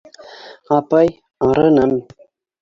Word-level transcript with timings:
—Апай, 0.77 1.07
арыным! 1.47 1.91